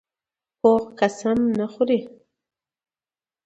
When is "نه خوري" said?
1.59-1.99